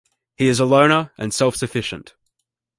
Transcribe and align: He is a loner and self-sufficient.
He 0.35 0.47
is 0.47 0.59
a 0.59 0.65
loner 0.65 1.11
and 1.19 1.31
self-sufficient. 1.31 2.15